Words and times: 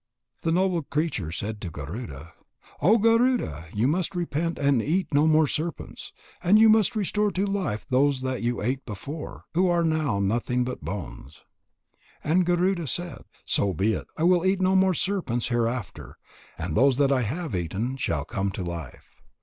The 0.41 0.51
noble 0.51 0.81
creature 0.81 1.31
said 1.31 1.61
to 1.61 1.69
Garuda: 1.69 2.33
"O 2.81 2.97
Garuda, 2.97 3.67
you 3.71 3.85
must 3.87 4.15
repent 4.15 4.57
and 4.57 4.81
eat 4.81 5.13
no 5.13 5.27
more 5.27 5.45
serpents. 5.45 6.11
And 6.41 6.57
you 6.57 6.69
must 6.69 6.95
restore 6.95 7.29
to 7.33 7.45
life 7.45 7.85
those 7.87 8.21
that 8.21 8.41
you 8.41 8.63
ate 8.63 8.83
before, 8.83 9.43
who 9.53 9.65
now 9.83 10.15
are 10.15 10.19
nothing 10.19 10.63
but 10.63 10.81
bones." 10.83 11.43
And 12.23 12.47
Garuda 12.47 12.87
said: 12.87 13.25
"So 13.45 13.75
be 13.75 13.93
it. 13.93 14.07
I 14.17 14.23
will 14.23 14.43
eat 14.43 14.59
no 14.59 14.91
serpents 14.91 15.49
hereafter. 15.49 16.17
And 16.57 16.75
those 16.75 16.97
that 16.97 17.11
I 17.11 17.21
have 17.21 17.53
eaten 17.55 17.95
shall 17.97 18.25
come 18.25 18.49
to 18.53 18.63
life." 18.63 19.21